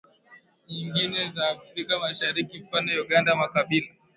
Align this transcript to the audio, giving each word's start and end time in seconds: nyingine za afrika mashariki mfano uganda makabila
nyingine 0.67 1.19
za 1.35 1.43
afrika 1.55 1.91
mashariki 2.03 2.55
mfano 2.65 2.89
uganda 3.03 3.31
makabila 3.41 3.89